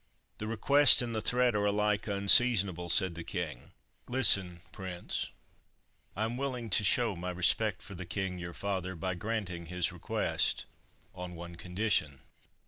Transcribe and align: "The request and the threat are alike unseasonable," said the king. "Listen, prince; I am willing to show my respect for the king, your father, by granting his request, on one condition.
"The 0.39 0.47
request 0.47 1.03
and 1.03 1.13
the 1.13 1.21
threat 1.21 1.53
are 1.53 1.67
alike 1.67 2.07
unseasonable," 2.07 2.89
said 2.89 3.13
the 3.13 3.23
king. 3.23 3.69
"Listen, 4.09 4.61
prince; 4.71 5.29
I 6.15 6.25
am 6.25 6.37
willing 6.37 6.71
to 6.71 6.83
show 6.83 7.15
my 7.15 7.29
respect 7.29 7.83
for 7.83 7.93
the 7.93 8.07
king, 8.07 8.39
your 8.39 8.53
father, 8.53 8.95
by 8.95 9.13
granting 9.13 9.67
his 9.67 9.91
request, 9.91 10.65
on 11.13 11.35
one 11.35 11.55
condition. 11.55 12.21